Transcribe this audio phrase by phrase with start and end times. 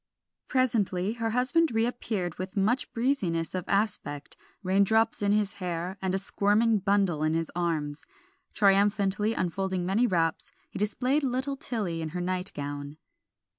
[0.47, 6.15] Presently her husband reappeared with much breeziness of aspect, rain drops in his hair, and
[6.15, 8.07] a squirming bundle in his arms.
[8.55, 12.97] Triumphantly unfolding many wraps, he displayed little Tilly in her night gown.